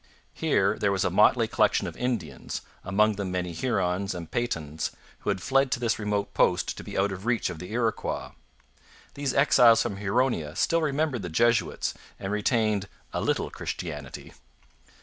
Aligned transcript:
Here 0.33 0.79
there 0.79 0.91
was 0.91 1.05
a 1.05 1.11
motley 1.11 1.47
collection 1.47 1.85
of 1.85 1.95
Indians, 1.95 2.61
among 2.83 3.17
them 3.17 3.29
many 3.31 3.53
Hurons 3.53 4.15
and 4.15 4.31
Petuns, 4.31 4.89
who 5.19 5.29
had 5.29 5.43
fled 5.43 5.71
to 5.73 5.79
this 5.79 5.99
remote 5.99 6.33
post 6.33 6.75
to 6.75 6.83
be 6.83 6.97
out 6.97 7.11
of 7.11 7.27
reach 7.27 7.51
of 7.51 7.59
the 7.59 7.71
Iroquois. 7.71 8.31
These 9.13 9.35
exiles 9.35 9.83
from 9.83 9.97
Huronia 9.97 10.55
still 10.55 10.81
remembered 10.81 11.21
the 11.21 11.29
Jesuits 11.29 11.93
and 12.19 12.31
retained 12.33 12.87
'a 13.13 13.21
little 13.21 13.51
Christianity.' 13.51 14.33